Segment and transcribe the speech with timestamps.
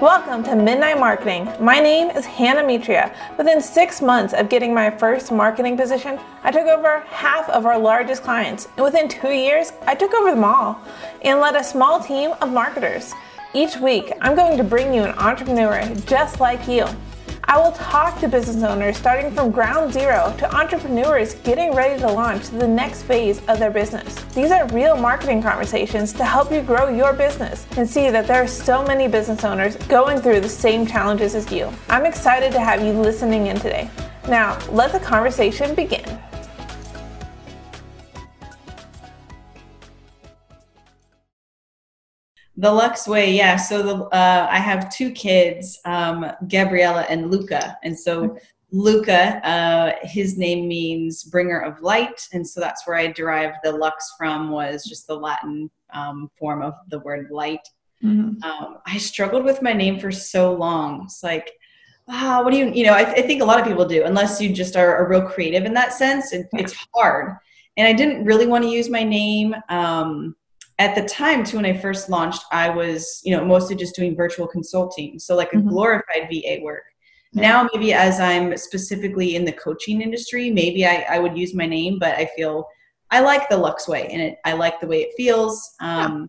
[0.00, 1.52] Welcome to Midnight Marketing.
[1.58, 3.12] My name is Hannah Mitria.
[3.36, 7.76] Within six months of getting my first marketing position, I took over half of our
[7.76, 8.68] largest clients.
[8.76, 10.80] And within two years, I took over them all
[11.22, 13.12] and led a small team of marketers.
[13.54, 16.86] Each week, I'm going to bring you an entrepreneur just like you.
[17.50, 22.06] I will talk to business owners starting from ground zero to entrepreneurs getting ready to
[22.06, 24.14] launch the next phase of their business.
[24.34, 28.42] These are real marketing conversations to help you grow your business and see that there
[28.42, 31.72] are so many business owners going through the same challenges as you.
[31.88, 33.88] I'm excited to have you listening in today.
[34.28, 36.18] Now, let the conversation begin.
[42.58, 43.54] The Lux Way, yeah.
[43.54, 48.36] So the, uh, I have two kids, um, Gabriella and Luca, and so
[48.72, 53.70] Luca, uh, his name means bringer of light, and so that's where I derived the
[53.70, 54.50] Lux from.
[54.50, 57.66] Was just the Latin um, form of the word light.
[58.02, 58.42] Mm-hmm.
[58.42, 61.02] Um, I struggled with my name for so long.
[61.04, 61.52] It's like,
[62.08, 62.92] ah, what do you, you know?
[62.92, 65.64] I, I, think a lot of people do, unless you just are a real creative
[65.64, 66.32] in that sense.
[66.32, 67.36] It, it's hard,
[67.76, 69.54] and I didn't really want to use my name.
[69.68, 70.34] Um,
[70.78, 74.16] at the time too when i first launched i was you know mostly just doing
[74.16, 75.68] virtual consulting so like a mm-hmm.
[75.68, 76.84] glorified va work
[77.32, 77.42] yeah.
[77.42, 81.66] now maybe as i'm specifically in the coaching industry maybe I, I would use my
[81.66, 82.66] name but i feel
[83.10, 86.26] i like the lux way and it i like the way it feels um, yeah.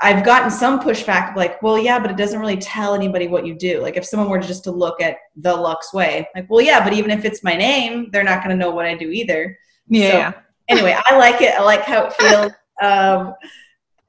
[0.00, 3.54] I've gotten some pushback like, well, yeah, but it doesn't really tell anybody what you
[3.54, 3.80] do.
[3.80, 6.92] Like if someone were just to look at the Lux way, like, well, yeah, but
[6.92, 9.56] even if it's my name, they're not going to know what I do either.
[9.88, 10.32] Yeah.
[10.32, 10.38] So,
[10.68, 11.54] anyway, I like it.
[11.54, 13.34] I like how it feels um,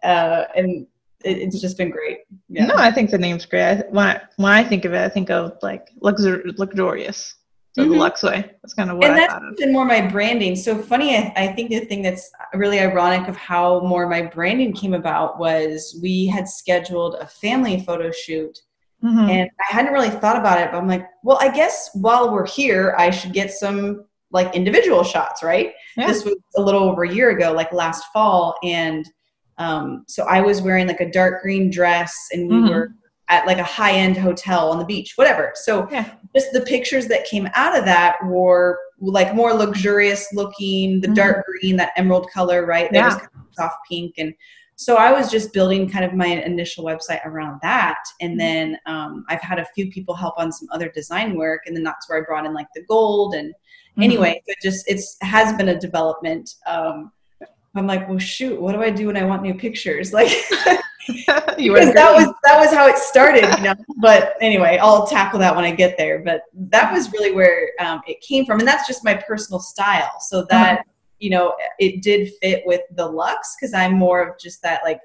[0.03, 0.87] uh, and
[1.23, 2.19] it, it's just been great.
[2.49, 2.67] Yeah.
[2.67, 3.63] No, I think the name's great.
[3.63, 7.35] I, when I, when I think of it, I think of like luxur- luxurious.
[7.75, 7.91] So mm-hmm.
[7.91, 8.51] the Lux way.
[8.63, 9.57] That's kind of what and I that's thought of.
[9.57, 10.55] been more my branding.
[10.55, 11.15] So funny.
[11.15, 15.37] I, I think the thing that's really ironic of how more my branding came about
[15.37, 18.57] was we had scheduled a family photo shoot.
[19.03, 19.29] Mm-hmm.
[19.29, 22.47] And I hadn't really thought about it, but I'm like, well, I guess while we're
[22.47, 25.73] here, I should get some like individual shots, right?
[25.95, 26.07] Yeah.
[26.07, 29.07] This was a little over a year ago, like last fall, and
[29.57, 32.69] um, so I was wearing like a dark green dress, and we mm-hmm.
[32.69, 32.91] were
[33.29, 35.51] at like a high end hotel on the beach, whatever.
[35.55, 36.11] So yeah.
[36.35, 41.13] just the pictures that came out of that were like more luxurious looking, the mm-hmm.
[41.15, 42.89] dark green, that emerald color, right?
[42.91, 43.07] There yeah.
[43.07, 44.33] was kind of soft pink and
[44.77, 47.97] so I was just building kind of my initial website around that.
[48.21, 48.37] And mm-hmm.
[48.37, 51.63] then um, I've had a few people help on some other design work.
[51.65, 53.53] And then that's where I brought in like the gold and
[53.97, 54.03] Mm-hmm.
[54.03, 56.53] Anyway, it just it's has been a development.
[56.67, 57.11] Um,
[57.73, 60.13] I'm like, well, shoot, what do I do when I want new pictures?
[60.17, 60.29] Like,
[61.55, 63.73] because that was that was how it started, you know.
[64.01, 66.19] but anyway, I'll tackle that when I get there.
[66.19, 70.11] But that was really where um, it came from, and that's just my personal style.
[70.19, 70.83] So that uh-huh.
[71.19, 74.99] You know, it did fit with the Lux because I'm more of just that like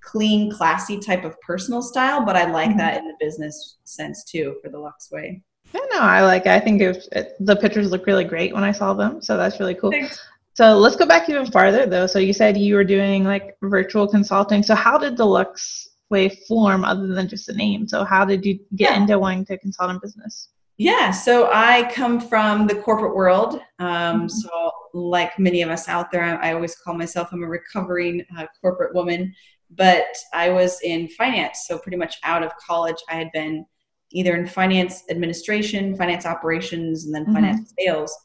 [0.00, 2.24] clean, classy type of personal style.
[2.24, 2.78] But I like mm-hmm.
[2.78, 5.42] that in the business sense too for the Lux way.
[5.74, 6.46] Yeah, no, I like.
[6.46, 9.60] I think it, it, the pictures look really great when I saw them, so that's
[9.60, 9.90] really cool.
[9.90, 10.18] Thanks.
[10.54, 12.06] So let's go back even farther, though.
[12.06, 14.62] So you said you were doing like virtual consulting.
[14.62, 17.86] So how did the Lux Way form, other than just a name?
[17.86, 18.96] So how did you get yeah.
[18.96, 20.48] into wanting to consult in business?
[20.78, 23.60] Yeah, so I come from the corporate world.
[23.78, 23.88] Um,
[24.22, 24.28] mm-hmm.
[24.28, 28.46] So, like many of us out there, I always call myself I'm a recovering uh,
[28.60, 29.34] corporate woman.
[29.70, 33.66] But I was in finance, so pretty much out of college, I had been
[34.10, 37.34] either in finance administration, finance operations, and then mm-hmm.
[37.34, 38.16] finance sales.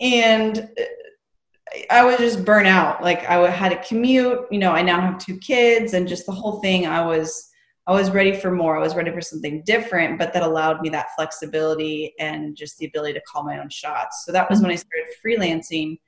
[0.00, 0.84] And uh,
[1.90, 3.02] I was just burnt out.
[3.02, 4.46] Like I had a commute.
[4.50, 6.86] You know, I now have two kids, and just the whole thing.
[6.86, 7.51] I was
[7.86, 8.76] I was ready for more.
[8.76, 12.86] I was ready for something different, but that allowed me that flexibility and just the
[12.86, 14.24] ability to call my own shots.
[14.24, 14.68] So that was mm-hmm.
[14.68, 15.98] when I started freelancing.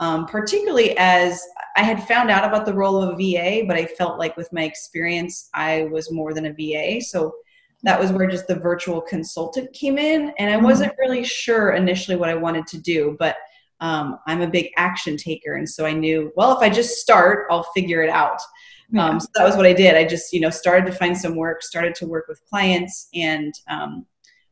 [0.00, 1.40] Um, particularly as
[1.76, 4.52] I had found out about the role of a VA, but I felt like with
[4.52, 7.00] my experience, I was more than a VA.
[7.00, 7.32] So
[7.82, 10.64] that was where just the virtual consultant came in and i mm-hmm.
[10.64, 13.36] wasn't really sure initially what i wanted to do but
[13.80, 17.46] um, i'm a big action taker and so i knew well if i just start
[17.50, 18.40] i'll figure it out
[18.92, 19.06] yeah.
[19.06, 21.36] um, so that was what i did i just you know started to find some
[21.36, 24.06] work started to work with clients and um,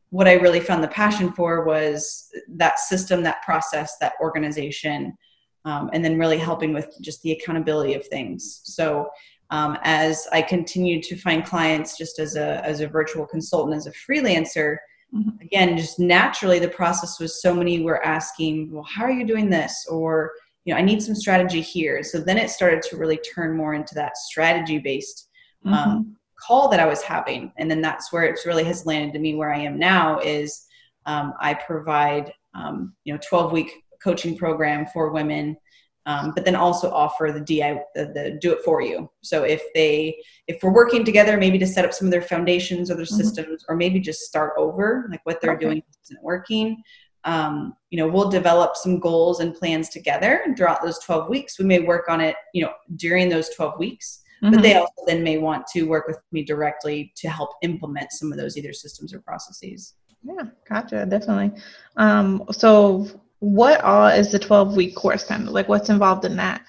[0.09, 5.17] what i really found the passion for was that system that process that organization
[5.63, 9.09] um, and then really helping with just the accountability of things so
[9.51, 13.85] um, as I continued to find clients just as a, as a virtual consultant, as
[13.85, 14.77] a freelancer,
[15.13, 15.41] mm-hmm.
[15.41, 19.49] again, just naturally the process was so many were asking, well, how are you doing
[19.49, 19.85] this?
[19.89, 20.31] Or,
[20.65, 22.03] you know, I need some strategy here.
[22.03, 25.29] So then it started to really turn more into that strategy based
[25.65, 26.11] um, mm-hmm.
[26.39, 27.51] call that I was having.
[27.57, 30.65] And then that's where it really has landed to me where I am now is
[31.05, 33.71] um, I provide, um, you know, 12 week
[34.03, 35.57] coaching program for women
[36.05, 39.09] um, but then also offer the DI the, the, do it for you.
[39.21, 40.17] So if they
[40.47, 43.15] if we're working together, maybe to set up some of their foundations or their mm-hmm.
[43.15, 45.65] systems, or maybe just start over, like what they're okay.
[45.65, 46.81] doing isn't working.
[47.23, 51.59] Um, you know, we'll develop some goals and plans together and throughout those 12 weeks.
[51.59, 54.55] We may work on it, you know, during those 12 weeks, mm-hmm.
[54.55, 58.31] but they also then may want to work with me directly to help implement some
[58.31, 59.95] of those either systems or processes.
[60.23, 61.59] Yeah, gotcha, definitely.
[61.97, 63.07] Um, so
[63.39, 66.61] what all is the 12 week course kind of like what's involved in that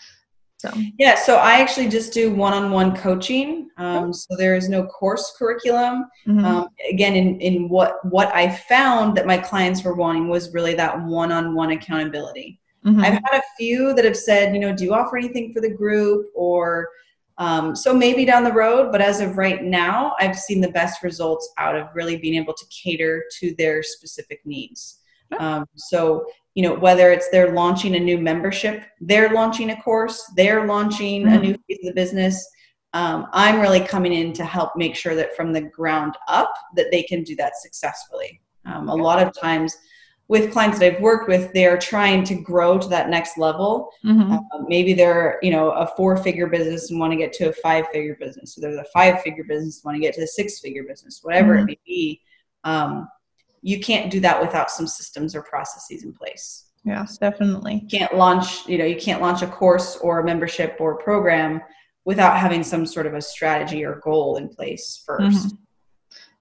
[0.63, 4.13] so yeah so i actually just do one-on-one coaching um, oh.
[4.13, 6.45] so there is no course curriculum mm-hmm.
[6.45, 10.75] um, again in, in what what i found that my clients were wanting was really
[10.75, 13.01] that one-on-one accountability mm-hmm.
[13.01, 15.71] i've had a few that have said you know do you offer anything for the
[15.71, 16.89] group or
[17.39, 21.03] um, so maybe down the road but as of right now i've seen the best
[21.03, 24.99] results out of really being able to cater to their specific needs
[25.39, 30.31] um, so you know whether it's they're launching a new membership they're launching a course
[30.37, 31.35] they're launching mm-hmm.
[31.35, 32.47] a new piece of the business
[32.93, 36.91] um, i'm really coming in to help make sure that from the ground up that
[36.91, 39.77] they can do that successfully um, a lot of times
[40.29, 44.33] with clients that i've worked with they're trying to grow to that next level mm-hmm.
[44.33, 47.53] uh, maybe they're you know a four figure business and want to get to a
[47.55, 50.61] five figure business so they're the five figure business want to get to the six
[50.61, 51.63] figure business whatever mm-hmm.
[51.63, 52.21] it may be
[52.65, 53.09] um,
[53.63, 56.67] you can't do that without some systems or processes in place.
[56.85, 57.87] Yes, definitely.
[57.89, 61.03] You can't launch, you know, you can't launch a course or a membership or a
[61.03, 61.61] program
[62.05, 65.49] without having some sort of a strategy or goal in place 1st mm-hmm.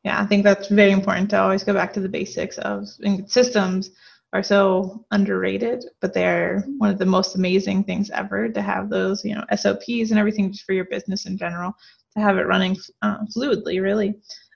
[0.03, 2.87] Yeah, I think that's very important to always go back to the basics of
[3.27, 3.91] systems
[4.33, 9.23] are so underrated, but they're one of the most amazing things ever to have those,
[9.23, 11.73] you know, SOPs and everything just for your business in general
[12.15, 14.15] to have it running uh, fluidly, really.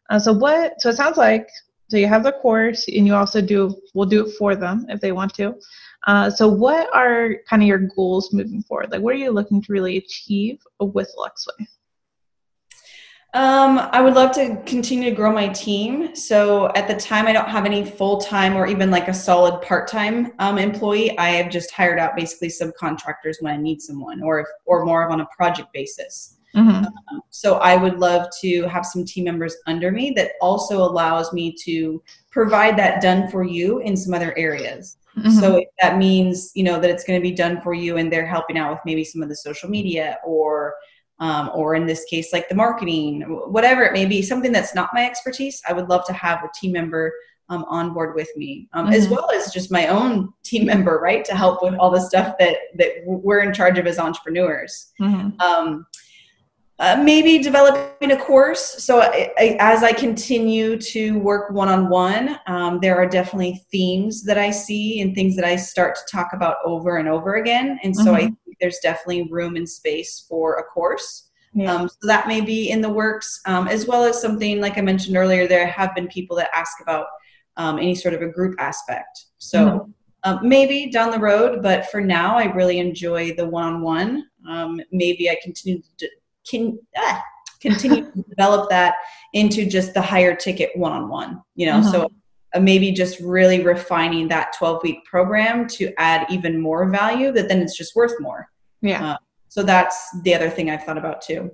[0.10, 0.80] Uh, so what?
[0.80, 1.50] So it sounds like
[1.88, 5.00] so you have the course, and you also do we'll do it for them if
[5.02, 5.56] they want to.
[6.08, 8.92] Uh, so what are kind of your goals moving forward?
[8.92, 11.66] Like, what are you looking to really achieve with Luxway?
[13.36, 16.16] Um, I would love to continue to grow my team.
[16.16, 19.62] So at the time, I don't have any full time or even like a solid
[19.62, 21.18] part time um, employee.
[21.18, 25.06] I have just hired out basically subcontractors when I need someone, or if, or more
[25.06, 26.35] of on a project basis.
[26.56, 26.86] Mm-hmm.
[26.86, 31.34] Um, so I would love to have some team members under me that also allows
[31.34, 34.98] me to provide that done for you in some other areas.
[35.18, 35.32] Mm-hmm.
[35.32, 38.12] So if that means you know that it's going to be done for you, and
[38.12, 40.76] they're helping out with maybe some of the social media, or
[41.20, 44.90] um, or in this case, like the marketing, whatever it may be, something that's not
[44.94, 45.62] my expertise.
[45.68, 47.14] I would love to have a team member
[47.50, 48.96] um, on board with me, um, mm-hmm.
[48.96, 52.36] as well as just my own team member, right, to help with all the stuff
[52.40, 54.92] that that we're in charge of as entrepreneurs.
[55.00, 55.40] Mm-hmm.
[55.40, 55.86] Um,
[56.80, 58.84] uh, maybe developing a course.
[58.84, 62.38] So I, I, as I continue to work one on one,
[62.82, 66.58] there are definitely themes that I see and things that I start to talk about
[66.66, 67.80] over and over again.
[67.84, 68.16] And so mm-hmm.
[68.16, 71.30] I think there's definitely room and space for a course.
[71.54, 71.74] Yeah.
[71.74, 74.82] Um, so that may be in the works, um, as well as something like I
[74.82, 75.48] mentioned earlier.
[75.48, 77.08] There have been people that ask about
[77.56, 79.26] um, any sort of a group aspect.
[79.38, 79.60] So.
[79.60, 79.92] Mm-hmm.
[80.28, 84.28] Um, maybe down the road, but for now, I really enjoy the one-on-one.
[84.50, 86.10] Um, maybe I continue to,
[86.50, 87.24] can ah,
[87.62, 88.96] continue to develop that
[89.34, 91.78] into just the higher ticket one-on-one you know?
[91.78, 91.92] Uh-huh.
[91.92, 92.10] so
[92.56, 97.50] uh, maybe just really refining that 12 week program to add even more value that
[97.50, 98.48] then it's just worth more.
[98.82, 99.14] Yeah.
[99.14, 99.18] Uh,
[99.50, 101.52] so that's the other thing i've thought about too.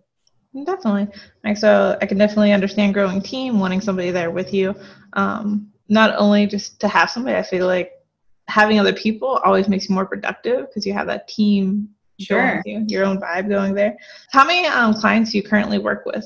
[0.65, 1.07] Definitely.
[1.43, 4.75] Like so i can definitely understand growing team wanting somebody there with you.
[5.13, 7.91] Um, not only just to have somebody i feel like
[8.47, 11.89] having other people always makes you more productive because you have that team
[12.25, 12.61] sure.
[12.65, 13.95] You, your own vibe going there.
[14.31, 16.25] How many um, clients do you currently work with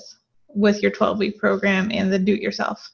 [0.55, 2.91] with your 12 week program and the do it yourself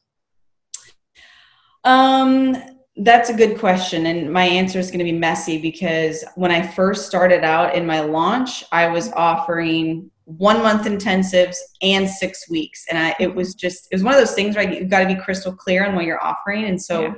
[1.84, 2.56] um
[2.98, 6.62] that's a good question and my answer is going to be messy because when i
[6.62, 12.86] first started out in my launch i was offering one month intensives and six weeks
[12.90, 15.08] and I, it was just it was one of those things right you've got to
[15.08, 17.14] be crystal clear on what you're offering and so yeah.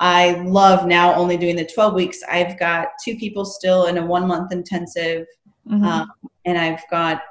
[0.00, 2.20] I love now only doing the 12 weeks.
[2.28, 5.26] I've got two people still in a one month intensive,
[5.68, 5.84] mm-hmm.
[5.84, 6.10] um,
[6.44, 7.22] and I've got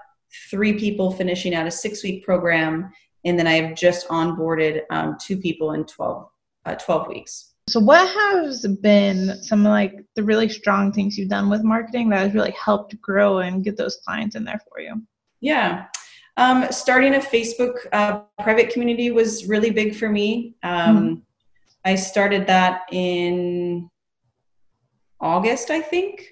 [0.49, 2.91] three people finishing out a six week program,
[3.23, 6.27] and then I've just onboarded um, two people in 12,
[6.65, 7.53] uh, 12 weeks.
[7.69, 12.09] So, what has been some of like the really strong things you've done with marketing
[12.09, 15.01] that has really helped grow and get those clients in there for you?
[15.39, 15.85] Yeah.
[16.37, 20.55] Um, starting a Facebook uh, private community was really big for me.
[20.63, 21.13] Um, mm-hmm
[21.87, 23.89] I started that in
[25.21, 26.27] August, I think.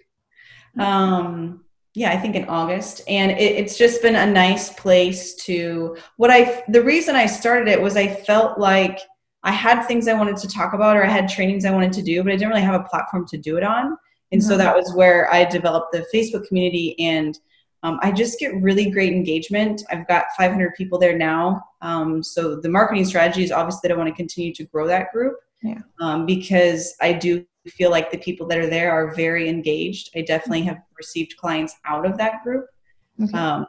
[0.78, 5.96] Um, yeah, I think in August, and it, it's just been a nice place to.
[6.18, 9.00] What I the reason I started it was I felt like
[9.44, 12.02] I had things I wanted to talk about, or I had trainings I wanted to
[12.02, 13.98] do, but I didn't really have a platform to do it on.
[14.34, 17.40] And so that was where I developed the Facebook community and
[17.84, 19.84] um, I just get really great engagement.
[19.92, 21.62] I've got 500 people there now.
[21.82, 25.14] Um, so the marketing strategy is obviously that I want to continue to grow that
[25.14, 25.36] group
[25.66, 25.82] Yeah.
[26.00, 30.12] um, because I do feel like the people that are there are very engaged.
[30.16, 32.68] I definitely have received clients out of that group.
[33.22, 33.36] Okay.
[33.38, 33.66] Um,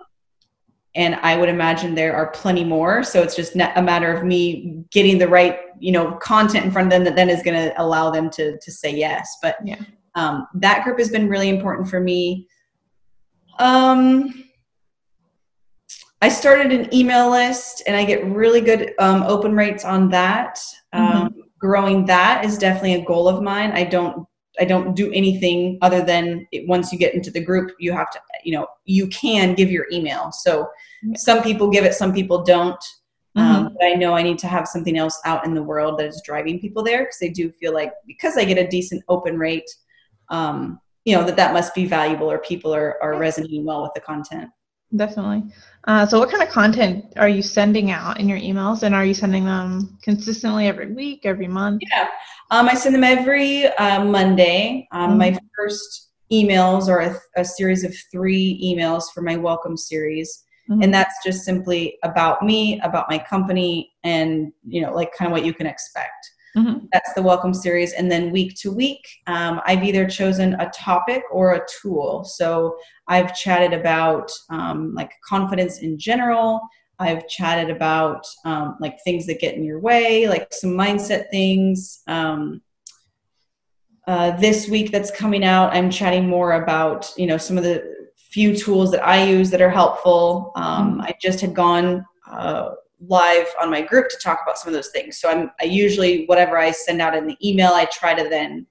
[0.95, 3.03] and I would imagine there are plenty more.
[3.03, 6.87] So it's just a matter of me getting the right, you know, content in front
[6.87, 9.39] of them that then is going to allow them to to say yes.
[9.43, 9.81] But Yeah.
[10.15, 12.49] um, that group has been really important for me.
[13.59, 14.45] Um,
[16.23, 20.59] I started an email list, and I get really good um, open rates on that.
[20.95, 23.73] Um, Growing that is definitely a goal of mine.
[23.73, 24.27] I don't
[24.59, 28.11] I don't do anything other than it, once you get into the group, you have
[28.11, 30.33] to, you know, you can give your email.
[30.33, 30.69] So
[31.03, 31.17] Yeah.
[31.17, 32.83] some people give it, some people don't.
[33.37, 36.07] Um, but I know I need to have something else out in the world that
[36.07, 39.39] is driving people there because they do feel like because I get a decent open
[39.39, 39.69] rate,
[40.31, 43.93] um, you know, that that must be valuable or people are, are resonating well with
[43.95, 44.49] the content.
[44.95, 45.53] Definitely.
[45.85, 49.05] Uh, so, what kind of content are you sending out in your emails, and are
[49.05, 51.83] you sending them consistently every week, every month?
[51.91, 52.09] Yeah,
[52.51, 54.89] um, I send them every uh, Monday.
[54.93, 60.43] Um, My first emails are a, a series of three emails for my welcome series.
[60.69, 60.83] Mhm.
[60.83, 65.33] and that's just simply about me about my company and you know like kind of
[65.33, 66.89] what you can expect Mhm.
[66.93, 67.93] that's the welcome series.
[67.93, 72.25] And then week to week um, i've either chosen a topic or a tool.
[72.25, 72.77] So
[73.09, 76.61] i've chatted about um, like confidence in general.
[76.99, 82.03] I've chatted about um, like things that get in your way like some mindset things.
[82.07, 82.63] Um,
[84.07, 87.83] uh, this week that's coming out i'm chatting more about you know some of the
[88.17, 90.53] few tools that i use that are helpful.
[90.57, 94.75] Um, i just had gone uh, live on my group to talk about some of
[94.75, 98.15] those things so i'm i usually whatever i send out in the email i try
[98.15, 98.67] to then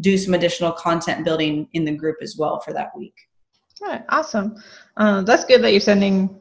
[0.00, 3.14] do some additional content building in the group as well for that week
[3.82, 4.56] All right, awesome.
[4.96, 6.38] Uh, that's good that you're sending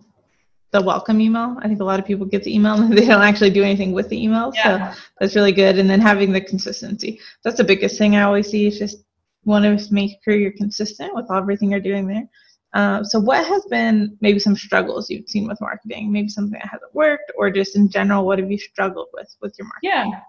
[0.72, 1.58] the welcome email.
[1.62, 3.94] I think a lot of people get the email and they don't actually do anything
[3.94, 4.52] with the email.
[4.54, 4.94] Yeah.
[4.94, 5.78] So that's really good.
[5.78, 7.20] And then having the consistency.
[7.44, 9.04] That's the biggest thing I always see is just
[9.46, 12.28] want to make sure you're consistent with everything you're doing there.
[12.74, 16.12] Uh, so what has been maybe some struggles you've seen with marketing?
[16.12, 19.56] Maybe something that hasn't worked or just in general, what have you struggled with with
[19.58, 20.14] your marketing?
[20.14, 20.22] Yeah.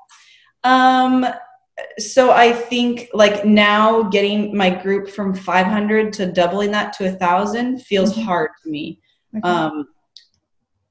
[0.64, 1.26] Um,
[1.98, 7.12] so I think like now getting my group from 500 to doubling that to a
[7.12, 8.24] thousand feels Mhm.
[8.24, 9.00] hard to me.
[9.36, 9.48] Okay.
[9.48, 9.88] Um,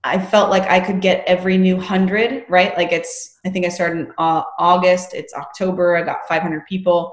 [0.04, 2.76] I felt like I could get every new hundred, right?
[2.78, 7.12] Like it's, I think I started in uh, August, it's October, I got 500 people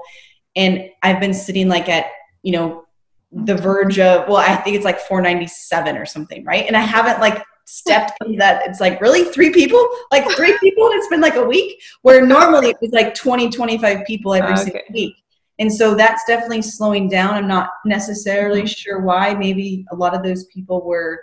[0.55, 2.05] and I've been sitting like at,
[2.43, 2.84] you know,
[3.43, 6.65] the verge of, well, I think it's like 497 or something, right?
[6.65, 8.67] And I haven't like stepped into that.
[8.67, 9.25] It's like, really?
[9.25, 9.85] Three people?
[10.11, 10.89] Like three people?
[10.93, 11.81] It's been like a week?
[12.03, 15.15] Where normally it was like 20, 25 people every single week.
[15.59, 17.33] And so that's definitely slowing down.
[17.33, 19.33] I'm not necessarily sure why.
[19.33, 21.21] Maybe a lot of those people were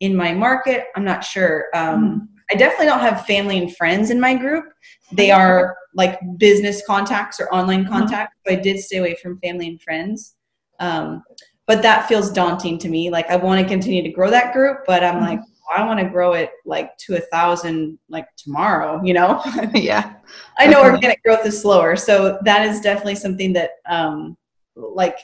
[0.00, 0.86] in my market.
[0.96, 1.66] I'm not sure.
[1.74, 4.66] Um, I definitely don't have family and friends in my group.
[5.12, 8.36] They are like business contacts or online contacts.
[8.46, 10.34] So I did stay away from family and friends.
[10.80, 11.22] Um,
[11.66, 13.10] but that feels daunting to me.
[13.10, 15.20] Like I want to continue to grow that group, but I'm Mhm.
[15.28, 15.40] like,
[15.74, 19.40] I want to grow it like to a thousand like tomorrow, you know?
[19.74, 20.14] yeah.
[20.58, 20.90] I know Definitely.
[20.92, 21.96] organic growth is slower.
[21.96, 24.36] So that is definitely something that um
[24.76, 25.18] like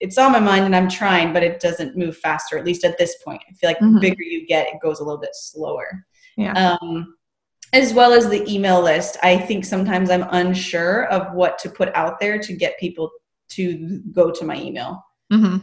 [0.00, 2.98] it's on my mind and I'm trying, but it doesn't move faster, at least at
[2.98, 3.40] this point.
[3.48, 3.94] I feel like Mhm.
[3.94, 6.04] the bigger you get, it goes a little bit slower.
[6.36, 6.52] Yeah.
[6.80, 7.16] Um
[7.72, 9.16] as well as the email list.
[9.22, 13.10] I think sometimes I'm unsure of what to put out there to get people
[13.50, 15.04] to go to my email.
[15.34, 15.56] Hmm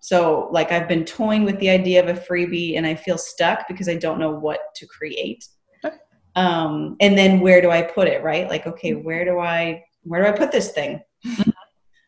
[0.00, 3.66] So, like, I've been toying with the idea of a freebie and I feel stuck
[3.68, 5.46] because I don't know what to create.
[5.82, 5.96] Okay.
[6.36, 8.48] Um, and then where do I put it, right?
[8.48, 11.00] Like, okay, where do I where do I put this thing?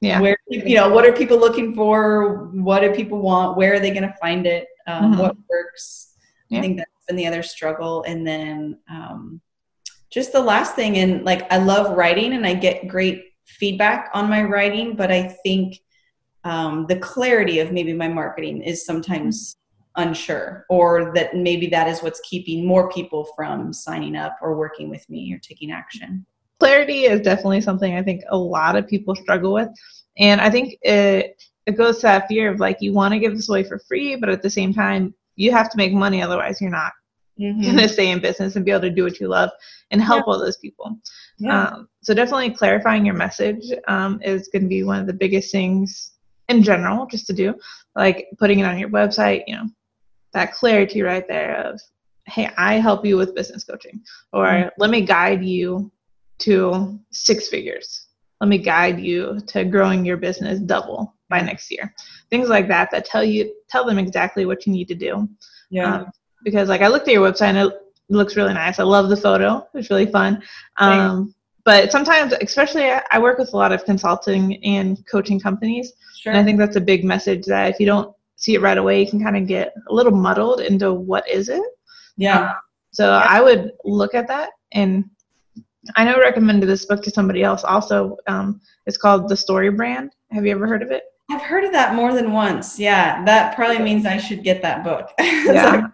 [0.03, 0.21] Yeah.
[0.21, 2.51] Where you know, what are people looking for?
[2.53, 3.57] What do people want?
[3.57, 4.67] Where are they going to find it?
[4.87, 5.19] Um, Mhm.
[5.19, 6.15] What works?
[6.51, 6.59] Yeah.
[6.59, 8.03] I think that's been the other struggle.
[8.03, 9.41] And then um,
[10.11, 14.29] just the last thing, and like, I love writing and I get great feedback on
[14.29, 15.81] my writing, but I think
[16.47, 19.57] um, the clarity of maybe my marketing is sometimes
[19.97, 24.88] unsure, or that maybe that is what's keeping more people from signing up or working
[24.95, 26.25] with me or taking action.
[26.61, 29.69] clarity is definitely something I think a lot of people struggle with.
[30.19, 33.35] And I think it it goes to that fear of like you want to give
[33.35, 35.03] this away for free, but at the same time
[35.35, 36.93] you have to make money, otherwise you're not
[37.38, 37.62] Mm-hmm.
[37.62, 39.50] going to stay in business and be able to do what you love
[39.91, 40.87] and help all those people.
[41.50, 45.53] Um, so definitely clarifying your message um, is going to be one of the biggest
[45.53, 46.12] things
[46.49, 47.55] in general, just to do,
[47.95, 49.43] like putting it on your website.
[49.47, 49.67] You know,
[50.33, 51.81] that clarity right there of,
[52.26, 54.71] hey, I help you with business coaching, or Mhm.
[54.79, 55.91] let me guide you
[56.38, 58.03] to six figures.
[58.43, 61.95] let me guide you to growing your business double by next year.
[62.29, 65.26] Things like that that tell you tell them exactly what you need to do.
[65.71, 65.95] Yeah.
[66.00, 66.11] Um,
[66.45, 67.73] because like I looked at your website and it
[68.11, 68.79] looks really nice.
[68.79, 69.67] I love the photo.
[69.73, 70.43] It's really fun.
[70.76, 71.35] Um,
[71.67, 75.93] but sometimes, especially I work with a lot of consulting and coaching companies.
[76.17, 76.33] Sure.
[76.33, 79.03] And I think that's a big message that if you don't see it right away,
[79.03, 81.65] you can kind of get a little muddled into what is it.
[82.17, 82.51] Yeah.
[82.51, 82.55] Um,
[82.93, 83.27] so yeah.
[83.29, 85.05] I would look at that and
[85.97, 88.17] I know I recommended this book to somebody else also.
[88.29, 90.13] Um, it's called The Story Brand.
[90.31, 91.03] Have you ever heard of it?
[91.31, 92.79] I've heard of that more than once.
[92.79, 95.11] Yeah, that probably means I should get that book.
[95.21, 95.89] Yeah.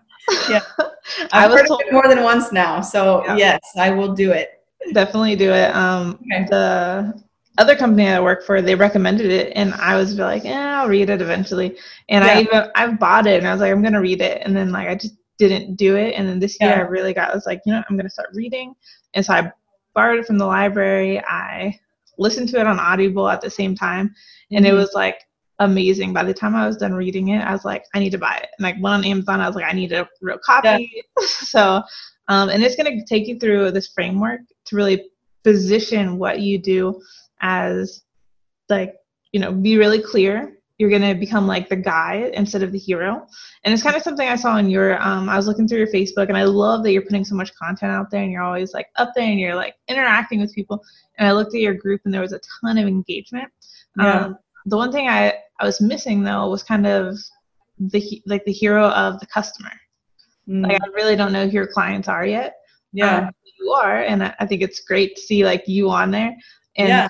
[0.49, 0.61] yeah.
[1.33, 2.81] I've heard told- of it more than once now.
[2.81, 3.37] So yeah.
[3.37, 4.62] yes, I will do it.
[4.93, 5.75] Definitely do it.
[5.75, 6.47] Um, okay.
[6.51, 7.23] The
[7.59, 11.11] other company I work for, they recommended it, and I was like, "Yeah, I'll read
[11.11, 11.77] it eventually."
[12.09, 12.33] And yeah.
[12.33, 14.73] I even I bought it, and I was like, "I'm gonna read it," and then
[14.73, 16.15] like I just didn't do it.
[16.17, 16.77] And then this year, yeah.
[16.77, 17.31] I really got.
[17.31, 18.75] I was like, you know, I'm gonna start reading,
[19.15, 19.53] and so I
[19.95, 21.21] borrowed it from the library.
[21.21, 21.79] I
[22.19, 24.15] listened to it on Audible at the same time,
[24.51, 24.75] and mm-hmm.
[24.75, 25.21] it was like
[25.59, 26.13] amazing.
[26.13, 28.37] By the time I was done reading it, I was like, I need to buy
[28.37, 28.49] it.
[28.59, 30.91] And like went on Amazon, I was like, I need a real copy.
[30.95, 31.27] Yeah.
[31.27, 31.83] so,
[32.29, 34.41] um, and it's gonna take you through this framework
[34.73, 35.11] to really
[35.45, 37.01] position what you do
[37.41, 38.03] as
[38.69, 38.97] like
[39.33, 40.59] you know be really clear.
[40.79, 43.25] You're going to become like the guy instead of the hero.
[43.63, 45.93] And it's kind of something i saw in your um, i was looking through your
[45.93, 48.75] facebook and i love that you're putting so much content out there and you're always
[48.75, 50.83] like up there and you're like interacting with people.
[51.19, 53.49] And i looked at your group and there was a ton of engagement.
[53.99, 54.25] Yeah.
[54.25, 57.17] Um, the one thing i i was missing though was kind of
[57.79, 59.73] the like the hero of the customer.
[60.49, 60.67] Mm.
[60.67, 62.57] like i really don't know who your clients are yet
[62.93, 63.29] yeah.
[63.29, 66.37] um, you are and I, I, think it's great to see like you on there.
[66.77, 67.09] And yeah.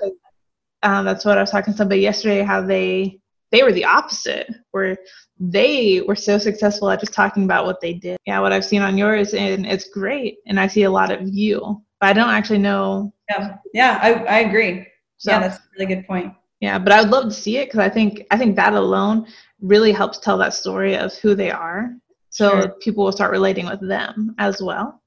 [0.82, 3.20] um, that's what i was talking to somebody yesterday how they
[3.50, 4.96] they were the opposite where
[5.38, 8.16] they were so successful at just talking about what they did.
[8.26, 11.20] Yeah what i've seen on yours and it's great and i see a lot of
[11.22, 14.86] you but i don't actually know yeah yeah i, I agree.
[15.18, 16.34] So, yeah that's a really good point.
[16.60, 19.26] Yeah but i would love to see it because i think i think that alone
[19.60, 21.94] really helps tell that story of who they are.
[22.30, 22.68] So sure.
[22.80, 25.01] people will start relating with them as well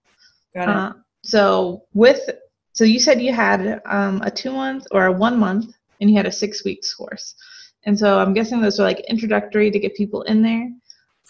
[0.56, 0.76] Got it.
[0.76, 2.30] Uh, so with
[2.74, 6.16] so you said you had um, a two month or a one month and you
[6.16, 7.36] had a six weeks course
[7.86, 10.70] and so i'm guessing those were like introductory to get people in there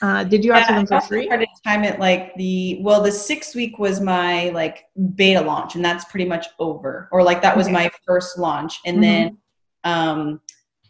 [0.01, 1.29] uh, did you offer yeah, them for free?
[1.31, 4.85] I time it like the well, the six week was my like
[5.15, 7.07] beta launch, and that's pretty much over.
[7.13, 7.73] Or like that was okay.
[7.73, 9.01] my first launch, and mm-hmm.
[9.01, 9.37] then
[9.85, 10.41] um,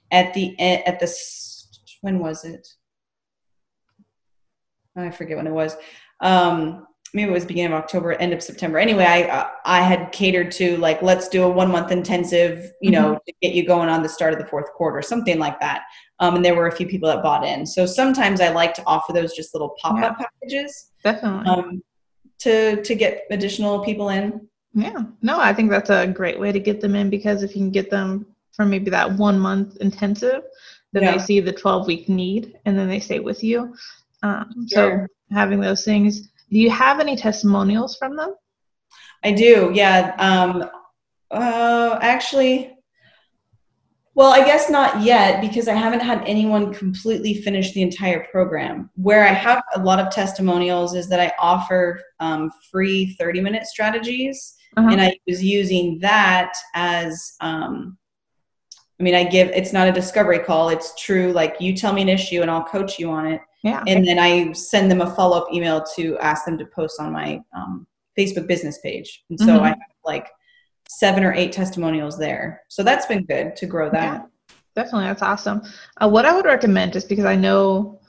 [0.09, 1.15] at the at the
[2.01, 2.67] when was it?
[4.95, 5.75] I forget when it was.
[6.21, 8.77] Um, maybe it was beginning of October, end of September.
[8.77, 12.91] Anyway, I uh, I had catered to like let's do a one month intensive, you
[12.91, 13.17] know, mm-hmm.
[13.25, 15.83] to get you going on the start of the fourth quarter, something like that.
[16.19, 17.65] Um, and there were a few people that bought in.
[17.65, 21.83] So sometimes I like to offer those just little pop up yeah, packages, definitely, um,
[22.39, 24.47] to to get additional people in.
[24.73, 27.61] Yeah, no, I think that's a great way to get them in because if you
[27.61, 30.43] can get them from maybe that one month intensive,
[30.91, 31.13] then yeah.
[31.13, 33.73] they see the 12 week need and then they stay with you.
[34.21, 35.07] Um, sure.
[35.29, 38.35] So having those things do you have any testimonials from them?
[39.23, 40.15] I do, yeah.
[40.19, 40.69] Um,
[41.31, 42.75] uh, actually,
[44.15, 48.89] well, I guess not yet because I haven't had anyone completely finish the entire program.
[48.95, 53.65] Where I have a lot of testimonials is that I offer um, free 30 minute
[53.65, 54.55] strategies.
[54.77, 54.89] Uh-huh.
[54.89, 57.97] And I was using that as, um,
[58.99, 60.69] I mean, I give, it's not a discovery call.
[60.69, 61.33] It's true.
[61.33, 63.41] Like you tell me an issue and I'll coach you on it.
[63.65, 63.83] Yeah.
[63.87, 67.11] And then I send them a follow up email to ask them to post on
[67.11, 69.23] my um, Facebook business page.
[69.31, 69.63] And so mm-hmm.
[69.63, 70.27] I have like
[70.87, 72.61] seven or eight testimonials there.
[72.67, 74.21] So that's been good to grow that.
[74.21, 75.07] Yeah, definitely.
[75.07, 75.63] That's awesome.
[75.97, 77.99] Uh, what I would recommend, just because I know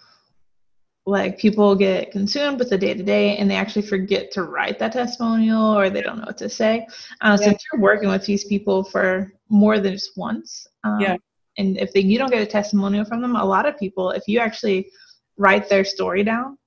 [1.07, 4.79] like people get consumed with the day to day and they actually forget to write
[4.79, 6.87] that testimonial or they don't know what to say.
[7.23, 7.47] Uh, yeah.
[7.47, 11.16] Since you're working with these people for more than just once, um, yeah.
[11.57, 14.25] and if they, you don't get a testimonial from them, a lot of people, if
[14.27, 14.90] you actually
[15.37, 16.59] write their story down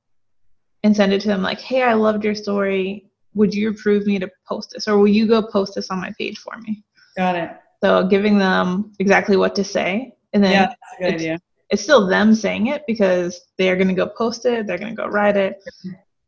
[0.83, 3.05] and send it to them like, hey, I loved your story.
[3.33, 4.87] Would you approve me to post this?
[4.87, 6.83] Or will you go post this on my page for me?
[7.17, 7.51] Got it.
[7.83, 10.13] So giving them exactly what to say.
[10.33, 11.39] And then yeah, that's a good it's, idea.
[11.69, 15.01] It's still them saying it because they're going to go post it, they're going to
[15.01, 15.61] go write it.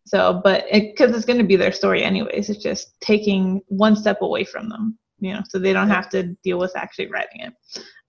[0.05, 3.95] So, but because it, it's going to be their story anyways, it's just taking one
[3.95, 7.41] step away from them, you know, so they don't have to deal with actually writing
[7.41, 7.53] it.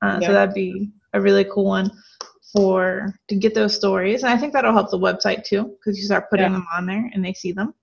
[0.03, 0.27] Uh, yeah.
[0.27, 1.91] So that'd be a really cool one
[2.53, 6.05] for to get those stories and i think that'll help the website too because you
[6.05, 6.53] start putting yeah.
[6.53, 7.75] them on there and they see them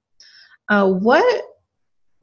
[0.70, 1.44] uh, what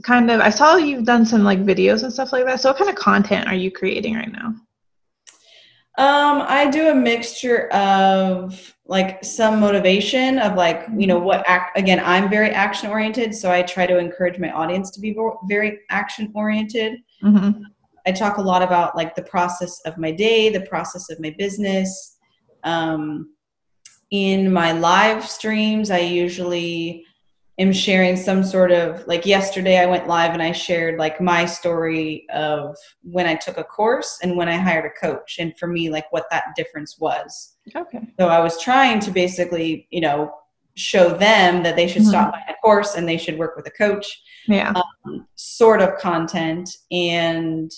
[0.04, 2.78] kind of i saw you've done some like videos and stuff like that so what
[2.78, 4.54] kind of content are you creating right now
[5.98, 11.78] um, I do a mixture of like some motivation of like, you know, what act
[11.78, 15.16] again, I'm very action oriented, so I try to encourage my audience to be
[15.48, 16.98] very action oriented.
[17.24, 17.62] Mm-hmm
[18.06, 21.34] I talk a lot about like the process of my day, the process of my
[21.36, 22.15] business.
[22.66, 23.32] Um,
[24.10, 27.04] in my live streams, I usually
[27.58, 31.46] am sharing some sort of like yesterday I went live and I shared like my
[31.46, 35.66] story of when I took a course and when I hired a coach and for
[35.66, 37.56] me like what that difference was.
[37.74, 38.00] Okay.
[38.20, 40.32] So I was trying to basically, you know,
[40.76, 42.10] show them that they should mm-hmm.
[42.10, 44.06] stop by a course and they should work with a coach.
[44.46, 44.74] Yeah.
[45.06, 47.70] Um, sort of content and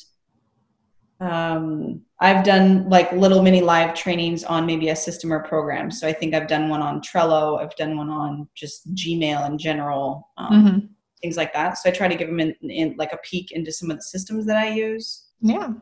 [1.21, 5.91] um, I've done like little mini live trainings on maybe a system or program.
[5.91, 7.61] So I think I've done one on Trello.
[7.61, 10.87] I've done one on just Gmail in general, um, mm-hmm.
[11.21, 11.79] things like that.
[11.79, 14.03] So I try to give them in, in, like a peek into some of the
[14.03, 15.27] systems that I use.
[15.41, 15.73] Yeah.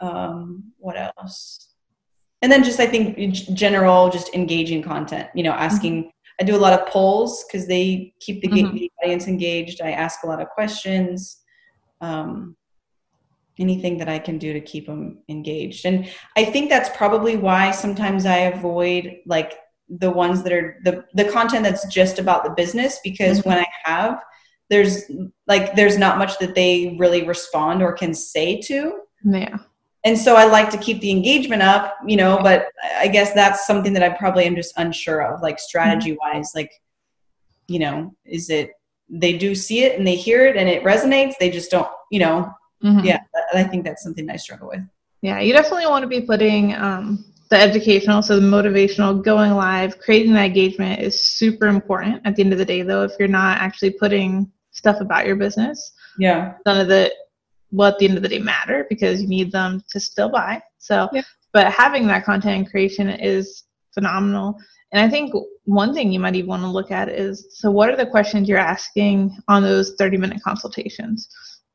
[0.00, 1.68] Um, what else?
[2.42, 5.28] And then just I think general, just engaging content.
[5.34, 6.04] You know, asking.
[6.04, 6.10] Mm-hmm.
[6.38, 8.74] I do a lot of polls because they keep the, mm-hmm.
[8.74, 9.80] the, audience engaged.
[9.80, 11.38] I ask a lot of questions.
[12.02, 12.54] Um,
[13.58, 15.86] anything that I can do to keep them engaged.
[15.86, 21.04] And I think that's probably why sometimes I avoid like the ones that are the
[21.14, 23.50] the content that's just about the business because mm-hmm.
[23.50, 24.20] when I have
[24.68, 25.04] there's
[25.46, 29.00] like there's not much that they really respond or can say to.
[29.24, 29.58] Yeah.
[30.04, 33.66] And so I like to keep the engagement up, you know, but I guess that's
[33.66, 36.70] something that I probably am just unsure of, like strategy wise, like,
[37.66, 38.70] you know, is it
[39.08, 42.20] they do see it and they hear it and it resonates, they just don't, you
[42.20, 42.48] know,
[42.86, 43.04] Mm-hmm.
[43.04, 43.20] Yeah,
[43.54, 44.82] I think that's something I struggle with.
[45.22, 49.98] Yeah, you definitely want to be putting um, the educational, so the motivational, going live,
[49.98, 52.22] creating that engagement is super important.
[52.24, 55.36] At the end of the day, though, if you're not actually putting stuff about your
[55.36, 57.12] business, yeah, none of the
[57.72, 60.62] well at the end of the day matter because you need them to still buy.
[60.78, 61.22] So, yeah.
[61.52, 64.56] but having that content creation is phenomenal.
[64.92, 67.90] And I think one thing you might even want to look at is so what
[67.90, 71.28] are the questions you're asking on those 30 minute consultations?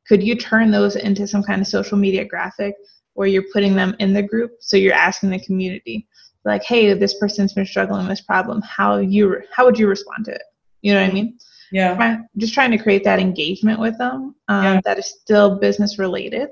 [0.07, 2.75] Could you turn those into some kind of social media graphic
[3.13, 4.51] where you're putting them in the group?
[4.59, 6.07] So you're asking the community
[6.43, 8.61] like hey this person's been struggling with this problem.
[8.61, 10.43] How you how would you respond to it?
[10.81, 11.37] You know what i mean?
[11.71, 12.17] Yeah.
[12.37, 14.81] Just trying to create that engagement with them um, yeah.
[14.83, 16.49] that is still business related.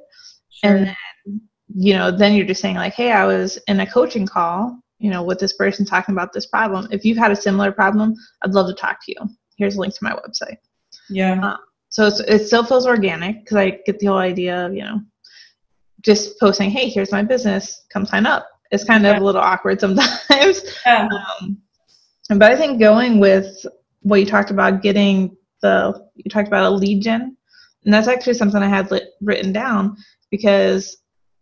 [0.51, 0.75] Sure.
[0.75, 1.41] and then
[1.73, 5.11] you know then you're just saying like hey i was in a coaching call you
[5.11, 6.87] know with this person talking about this problem.
[6.91, 9.29] If you've had a similar problem i'd love to talk to you.
[9.57, 10.57] Here's a link to my website.
[11.09, 11.39] Yeah.
[11.45, 11.57] Uh,
[11.89, 15.01] so it still feels organic because I get the whole idea of, you know,
[16.01, 18.47] just posting, hey, here's my business, come sign up.
[18.71, 19.21] It's kind of yeah.
[19.21, 20.63] a little awkward sometimes.
[20.85, 21.09] Yeah.
[21.41, 21.57] Um,
[22.29, 23.65] but I think going with
[24.01, 27.35] what you talked about, getting the, you talked about a lead gen,
[27.83, 29.97] and that's actually something I had lit, written down
[30.29, 30.97] because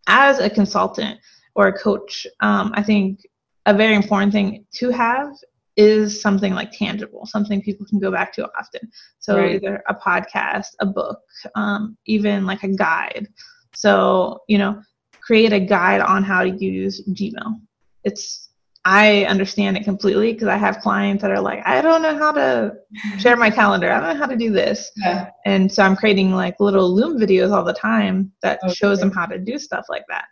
[0.07, 1.19] as a consultant
[1.55, 3.19] or a coach, um, I think
[3.65, 5.33] a very important thing to have
[5.77, 8.91] is something like tangible, something people can go back to often.
[9.19, 9.55] So right.
[9.55, 11.19] either a podcast, a book,
[11.55, 13.27] um, even like a guide.
[13.73, 14.81] So you know,
[15.21, 17.61] create a guide on how to use Gmail.
[18.03, 18.47] It's
[18.87, 22.31] I understand it completely because I have clients that are like, I don't know how
[22.31, 22.73] to
[23.19, 23.91] share my calendar.
[23.91, 24.89] I don't know how to do this.
[24.95, 25.29] Yeah.
[25.45, 28.73] And so I'm creating like little Loom videos all the time that okay.
[28.73, 30.25] shows them how to do stuff like that.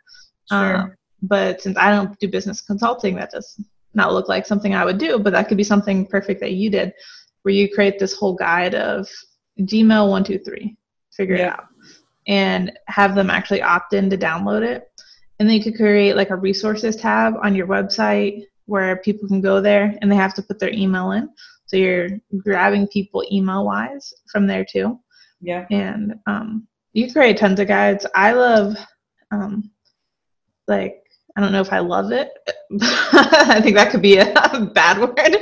[0.50, 0.78] Sure.
[0.78, 3.62] Um, but since I don't do business consulting, that just
[3.96, 6.70] not look like something I would do, but that could be something perfect that you
[6.70, 6.94] did,
[7.42, 9.08] where you create this whole guide of
[9.60, 10.76] Gmail one two three,
[11.14, 11.48] figure yeah.
[11.48, 11.66] it out,
[12.28, 14.90] and have them actually opt in to download it.
[15.40, 19.42] And then you could create like a resources tab on your website where people can
[19.42, 21.30] go there and they have to put their email in.
[21.68, 25.00] So you're grabbing people email wise from there too.
[25.42, 25.66] Yeah.
[25.72, 28.06] And um, you create tons of guides.
[28.16, 28.76] I love
[29.32, 29.72] um,
[30.68, 31.04] like
[31.36, 32.32] I don't know if I love it.
[32.82, 34.34] I think that could be a
[34.74, 35.18] bad word,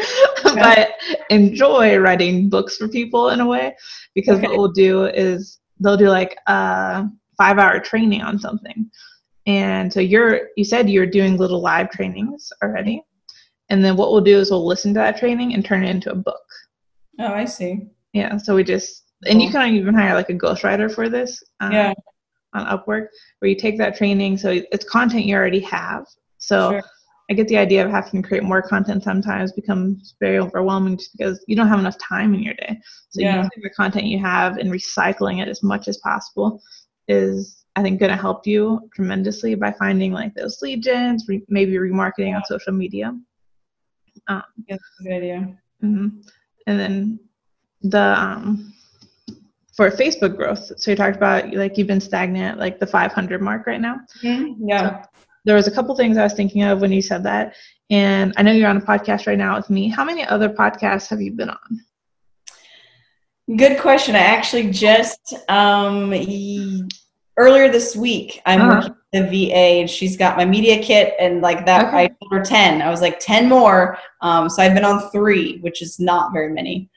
[0.46, 0.54] yeah.
[0.56, 0.90] but
[1.30, 3.76] enjoy writing books for people in a way
[4.16, 4.48] because okay.
[4.48, 7.06] what we'll do is they'll do like a
[7.38, 8.90] five hour training on something.
[9.46, 13.04] And so you're, you said you're doing little live trainings already.
[13.70, 16.12] And then what we'll do is we'll listen to that training and turn it into
[16.12, 16.42] a book.
[17.20, 17.88] Oh, I see.
[18.14, 18.38] Yeah.
[18.38, 21.44] So we just, and you can even hire like a ghostwriter for this.
[21.60, 21.94] Um, yeah
[22.54, 23.08] on Upwork
[23.40, 24.38] where you take that training.
[24.38, 26.06] So it's content you already have.
[26.38, 26.84] So sure.
[27.30, 31.18] I get the idea of having to create more content sometimes becomes very overwhelming just
[31.18, 32.78] because you don't have enough time in your day.
[33.10, 33.38] So yeah.
[33.38, 36.62] using the content you have and recycling it as much as possible
[37.08, 41.46] is I think going to help you tremendously by finding like those lead gens, re-
[41.48, 42.38] maybe remarketing yeah.
[42.38, 43.18] on social media.
[44.28, 45.58] Um, yeah, that's a good idea.
[45.84, 46.20] Mm-hmm.
[46.68, 47.20] And then
[47.82, 48.74] the um,
[49.76, 50.72] for Facebook growth.
[50.78, 54.02] So you talked about like you've been stagnant like the 500 mark right now.
[54.24, 54.68] Mm-hmm.
[54.70, 55.04] Yeah.
[55.04, 55.10] So
[55.46, 57.56] there was a couple things I was thinking of when you said that,
[57.90, 59.90] and I know you're on a podcast right now with me.
[59.90, 61.82] How many other podcasts have you been on?
[63.58, 64.16] Good question.
[64.16, 66.14] I actually just um,
[67.38, 68.76] earlier this week i'm Uh-huh.
[68.76, 72.04] working with the va and she's got my media kit and like that Okay.
[72.04, 75.58] i told her 10 i was like 10 more um, so i've been on three
[75.62, 76.92] which is not very many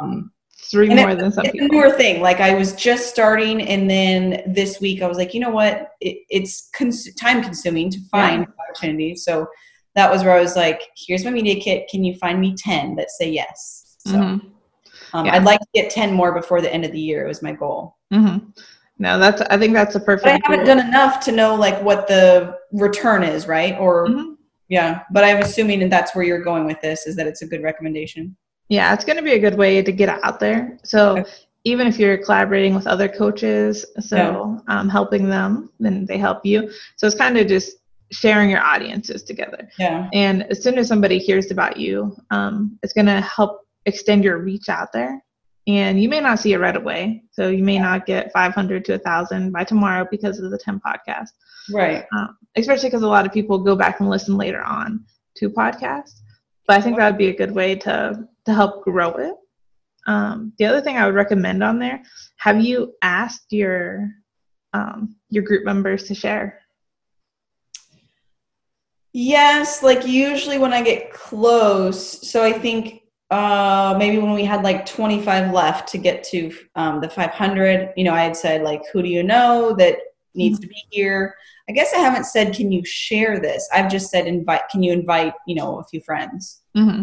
[0.00, 0.32] um,
[0.70, 1.68] three and more it- than some it's a people.
[1.68, 5.40] newer thing like i was just starting and then this week i was like you
[5.40, 9.46] know what it, it's cons- time consuming to find opportunities so
[9.94, 12.96] that was where i was like here's my media kit can you find me 10
[12.96, 14.40] that say yes so Mhm.
[15.14, 15.34] um, Yeah.
[15.34, 17.52] i'd like to get 10 more before the end of the year It was my
[17.52, 18.38] goal hmm
[19.00, 19.40] No, that's.
[19.42, 20.24] I think that's a perfect.
[20.24, 20.74] but i haven't goal.
[20.76, 24.34] done enough to know like what the return is right or Mhm.
[24.68, 27.46] yeah but i'm assuming that that's where you're going with this is that it's a
[27.46, 28.36] good recommendation
[28.68, 30.78] Yeah, it's going to be a good way to get out there.
[30.84, 31.30] So Okay.
[31.64, 36.70] even if you're collaborating with other coaches, so um, helping them, then they help you.
[36.96, 37.78] So it's kind of just
[38.10, 39.68] sharing your audiences together.
[39.78, 44.24] yeah And as soon as somebody hears about you, um, it's going to help extend
[44.24, 45.22] your reach out there.
[45.66, 47.24] And you may not see it right away.
[47.32, 51.28] So you may not get 500 to 1,000 by tomorrow because of the 10 podcast,
[51.70, 55.04] right um, especially because a lot of people go back and listen later on
[55.36, 56.20] to podcasts.
[56.68, 59.34] But I think that would be a good way to, to help grow it.
[60.06, 62.02] Um, the other thing I would recommend on there,
[62.36, 64.10] have you asked your
[64.74, 66.60] um, your group members to share?
[69.14, 72.28] Yes, like usually when I get close.
[72.30, 77.00] So I think uh, maybe when we had like 25 left to get to um,
[77.00, 79.98] the 500, you know, I had said like, who do you know that
[80.38, 81.34] needs to be here?
[81.68, 83.68] I guess I haven't said, can you share this?
[83.74, 84.62] I've just said, invite.
[84.70, 86.62] Can you invite, you know, a few friends?
[86.74, 87.02] hmm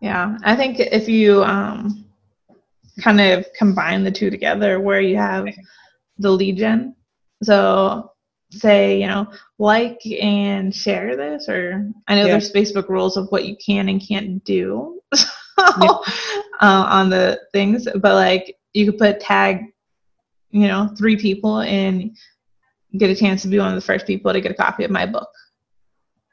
[0.00, 2.04] Yeah, I think if you um,
[3.00, 5.46] kind of combine the two together, where you have
[6.18, 6.94] the lead gen,
[7.42, 8.12] so
[8.52, 12.32] say you know like and share this, or I know Yeah.
[12.32, 15.00] there's Facebook rules of what you can and can't do
[15.80, 15.88] Yeah.
[16.60, 19.62] uh, on the things, but like you could put tag,
[20.50, 22.16] you know, three people and
[22.98, 24.90] get a chance to be one of the first people to get a copy of
[24.90, 25.28] my book,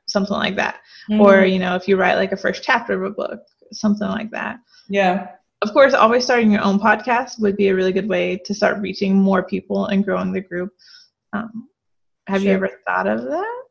[0.07, 0.79] something like that.
[1.09, 1.53] Or Mhm.
[1.53, 3.39] you know if you write like a first chapter of a book
[3.71, 4.59] something like that.
[4.89, 5.27] Yeah,
[5.61, 8.81] of course always starting your own podcast would be a really good way to start
[8.81, 10.71] reaching more people and growing the group.
[11.33, 11.69] Um,
[12.27, 13.63] have you ever thought of that?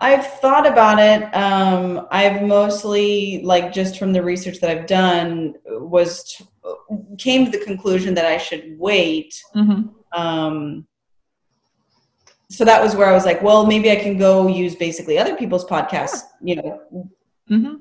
[0.00, 1.22] I've thought about it.
[1.34, 6.44] Um, I've mostly like just from the research that I've done was t-
[7.18, 9.88] came to the conclusion that I should wait mm-hmm.
[10.20, 10.86] um,
[12.56, 15.34] so that was where I was like, well, maybe I can go use basically other
[15.42, 16.70] people's podcasts, you know,
[17.50, 17.74] Mm-hmm.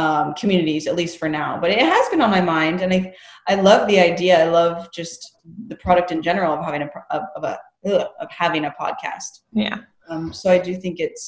[0.00, 1.58] um, communities at least for now.
[1.60, 3.14] But it has been on my mind, and I
[3.48, 4.42] I love the idea.
[4.44, 5.20] I love just
[5.70, 9.32] the product in general of having a of, of a ugh, of having a podcast.
[9.52, 11.24] yeah Um, so I do think it's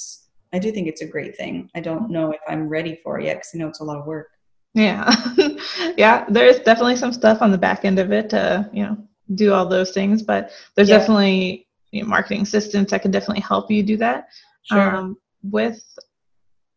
[0.54, 1.54] I do think it's a great thing.
[1.74, 3.98] I don't know if I'm ready for it yet because I know it's a lot
[4.00, 4.28] of work.
[4.74, 5.04] yeah
[6.04, 8.96] yeah there's definitely some stuff on the back end of it to you know
[9.34, 10.42] do all those things but
[10.74, 10.98] there's Yeah.
[10.98, 11.65] definitely
[11.96, 14.28] you know, marketing assistants that can definitely help you do that
[14.70, 15.80] Um, with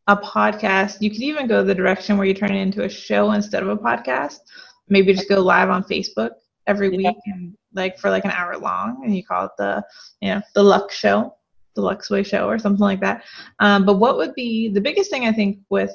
[0.07, 3.31] a podcast, you could even go the direction where you turn it into a show
[3.31, 4.39] instead of a podcast.
[4.87, 6.31] Maybe just go live on Facebook
[6.67, 6.97] every Yeah.
[7.09, 9.83] week and like for like an hour long, and you call it the
[10.21, 11.35] you know the Lux Show,
[11.75, 13.23] the Luxway Show, or something like that.
[13.59, 15.93] Um, but what would be the biggest thing I think with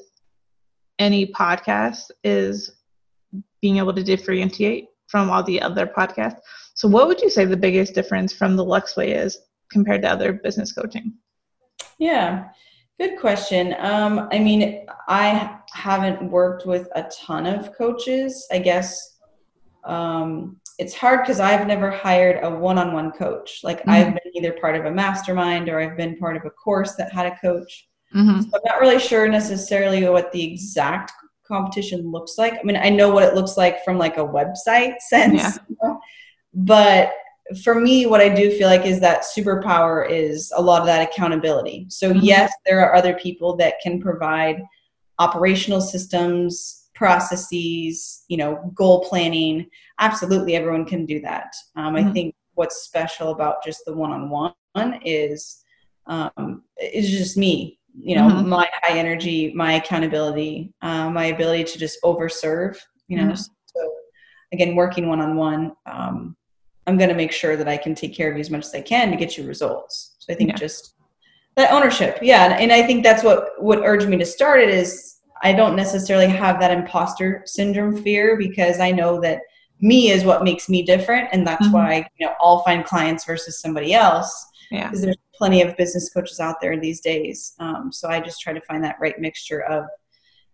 [0.99, 2.71] any podcast is
[3.61, 6.41] being able to differentiate from all the other podcasts.
[6.75, 9.39] So, what would you say the biggest difference from the Lux Way is
[9.71, 11.15] compared to other business coaching?
[11.99, 12.49] Yeah,
[12.99, 13.75] good question.
[13.79, 18.47] Um, I mean, I haven't worked with a ton of coaches.
[18.51, 19.19] I guess
[19.85, 23.61] um, it's hard because I've never hired a one-on-one coach.
[23.63, 26.97] Like I've been either part of a mastermind or I've been part of a course
[26.97, 27.89] that had a coach.
[28.15, 28.41] Mm-hmm.
[28.43, 31.13] So I'm not really sure necessarily what the exact
[31.47, 32.55] competition looks like.
[32.55, 35.53] I mean, I know what it looks like from like a website sense, Yeah.
[35.69, 36.01] you know?
[36.55, 37.13] But
[37.63, 41.07] for me, what I do feel like is that superpower is a lot of that
[41.09, 41.87] accountability.
[41.91, 42.21] So Mhm.
[42.23, 44.63] yes, there are other people that can provide
[45.19, 49.67] operational systems, processes, you know, goal planning.
[49.99, 51.55] Absolutely, everyone can do that.
[51.77, 52.13] Um, I Mhm.
[52.13, 55.61] think what's special about just the one-on-one is
[56.07, 57.79] um, is just me.
[57.99, 58.47] You know, Mhm.
[58.47, 62.77] my high energy, my accountability, uh, my ability to just overserve.
[63.09, 63.49] You know, Mhm.
[63.67, 63.95] so
[64.53, 65.73] again, working one-on-one.
[65.87, 66.37] Um,
[66.87, 68.75] I'm going to make sure that I can take care of you as much as
[68.75, 70.17] I can to get you results.
[70.19, 70.57] So I think Yeah.
[70.57, 70.95] just
[71.57, 75.19] that ownership, yeah, and, I think that's what what urged me to start it is
[75.43, 79.41] I don't necessarily have that imposter syndrome fear because I know that
[79.81, 81.73] me is what makes me different, and that's Mhm.
[81.73, 84.33] why you know I'll find clients versus somebody else
[84.71, 84.85] Yeah.
[84.89, 87.55] because there's plenty of business coaches out there these days.
[87.61, 89.85] Um, so I just try to find that right mixture of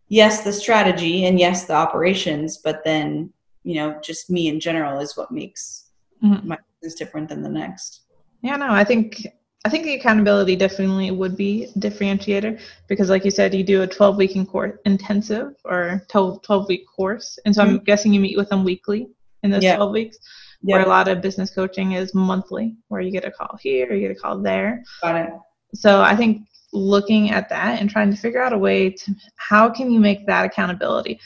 [0.09, 5.01] yes, the strategy and yes, the operations, but then you know just me in general
[5.01, 5.87] is what makes
[6.23, 6.49] mm-hmm.
[6.49, 8.03] my is different than the next.
[8.43, 9.27] Yeah, no, I think
[9.65, 13.87] I think the accountability definitely would be differentiator because, like you said, you do a
[13.87, 17.39] 12 week in course intensive or 12, 12 week course.
[17.45, 17.75] And so mm-hmm.
[17.75, 19.09] I'm guessing you meet with them weekly
[19.43, 19.77] in those yeah.
[19.77, 20.19] 12 weeks,
[20.63, 20.77] yeah.
[20.77, 24.01] where a lot of business coaching is monthly, where you get a call here, you
[24.01, 24.83] get a call there.
[25.03, 25.31] Got it.
[25.75, 29.69] So I think looking at that and trying to figure out a way to how
[29.69, 31.21] can you make that accountability.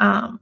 [0.00, 0.40] Um,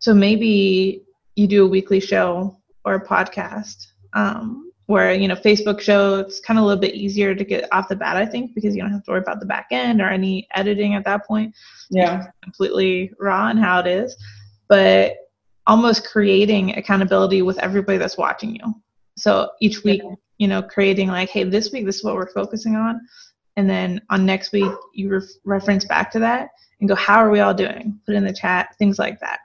[0.00, 1.02] so maybe
[1.34, 3.86] you do a weekly show or a podcast.
[4.12, 7.66] Um, where you know facebook show it's kind of a little bit easier to get
[7.72, 10.00] off the bat i think because you don't have to worry about the back end
[10.00, 11.54] or any editing at that point
[11.90, 14.16] yeah completely raw and how it is
[14.68, 15.14] but
[15.66, 18.74] almost creating accountability with everybody that's watching you
[19.16, 20.14] so each week yeah.
[20.38, 23.00] you know creating like hey this week this is what we're focusing on
[23.56, 27.30] and then on next week you re- reference back to that and go how are
[27.30, 29.40] we all doing put in the chat things like that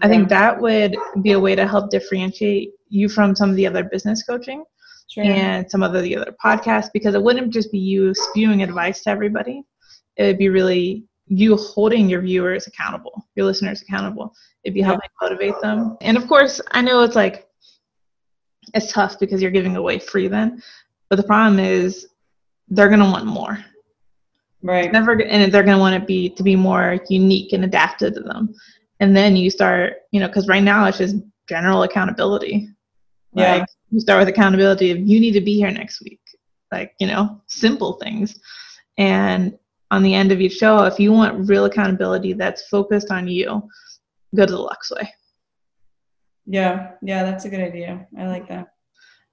[0.00, 0.06] yeah.
[0.06, 3.66] i think that would be a way to help differentiate you from some of the
[3.66, 4.64] other business coaching
[5.08, 5.24] sure.
[5.24, 9.10] and some of the other podcasts because it wouldn't just be you spewing advice to
[9.10, 9.62] everybody.
[10.16, 14.34] It would be really you holding your viewers accountable, your listeners accountable.
[14.64, 15.28] It'd be helping yeah.
[15.28, 15.96] motivate them.
[16.00, 17.46] And of course, I know it's like
[18.74, 20.62] it's tough because you're giving away free then,
[21.08, 22.08] but the problem is
[22.68, 23.58] they're gonna want more.
[24.62, 24.86] Right.
[24.86, 28.20] It's never and they're gonna want to be to be more unique and adapted to
[28.20, 28.54] them.
[29.00, 31.16] And then you start, you know, because right now it's just
[31.48, 32.68] general accountability.
[33.32, 33.56] Yeah.
[33.56, 36.20] Like, you start with accountability of you need to be here next week.
[36.70, 38.38] Like you know simple things.
[38.98, 39.58] And
[39.90, 43.62] on the end of each show if you want real accountability that's focused on you
[44.34, 45.10] go to the Lux Way
[46.46, 46.92] yeah.
[47.02, 48.06] Yeah that's a good idea.
[48.18, 48.68] I like that.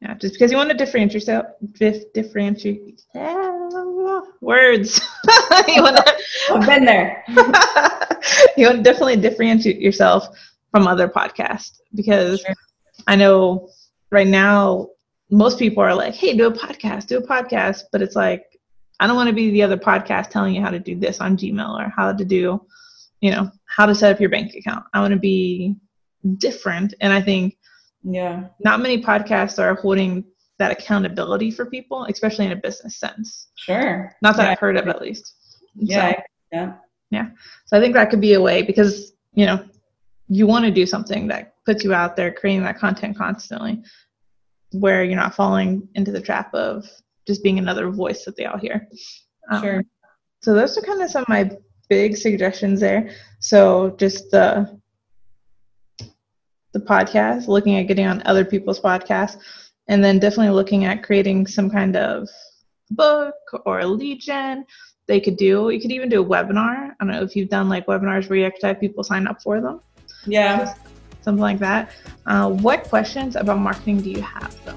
[0.01, 1.45] Yeah just because you want to differentiate yourself
[2.13, 3.01] differentiate
[4.41, 5.01] words.
[5.67, 6.15] You want to
[6.51, 7.23] i've been there.
[8.57, 10.27] You want to definitely differentiate yourself
[10.71, 12.55] from other podcasts because sure.
[13.07, 13.69] i know
[14.15, 14.87] right now
[15.29, 17.83] most people are like, hey, do a podcast, do a podcast.
[17.91, 18.45] But it's like,
[18.99, 21.35] I don't want to be the other podcast telling you how to do this on
[21.35, 22.65] Gmail or how to do,
[23.19, 24.85] you know, how to set up your bank account.
[24.93, 25.75] I want to be
[26.37, 26.93] different.
[27.01, 27.57] And I think,
[28.03, 30.23] yeah, not many podcasts are holding
[30.59, 33.49] that accountability for people, especially in a business sense.
[33.55, 34.15] Sure.
[34.21, 34.51] Not that yeah.
[34.51, 35.33] I've heard of at least.
[35.75, 36.13] Yeah.
[36.13, 36.21] So,
[36.53, 36.73] yeah.
[37.11, 37.29] Yeah.
[37.65, 39.65] So I think that could be a way because, you know,
[40.29, 43.83] you want to do something that puts you out there creating that content constantly
[44.79, 46.89] where you're not falling into the trap of
[47.27, 48.87] just being another voice that they all hear.
[49.49, 49.83] Um, sure.
[50.41, 51.51] So those are kind of some of my
[51.89, 53.11] big suggestions there.
[53.39, 54.79] So just the
[56.73, 59.37] the podcast, looking at getting on other people's podcasts,
[59.87, 62.27] and then definitely looking at creating some kind of
[62.91, 63.35] book
[63.65, 64.65] or a gen
[65.07, 65.69] they could do.
[65.69, 66.91] You could even do a webinar.
[66.91, 69.41] I don't know if you've done like webinars where you actually have people sign up
[69.41, 69.79] for them.
[70.25, 70.73] Yeah
[71.25, 71.91] something like that.
[72.25, 74.75] Uh, what questions about marketing do you have though?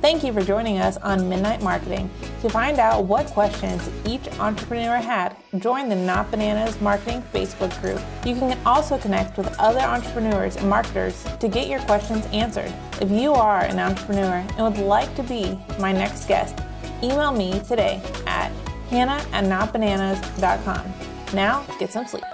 [0.00, 2.10] Thank you for joining us on Midnight Marketing.
[2.42, 7.98] To find out what questions each entrepreneur had, join the Not Bananas Marketing Facebook group.
[8.26, 12.70] You can also connect with other entrepreneurs and marketers to get your questions answered.
[13.00, 16.58] If you are an entrepreneur and would like to be my next guest,
[17.02, 18.52] email me today at
[18.90, 20.92] hannah at notbananas.com.
[21.32, 22.24] Now, get some sleep.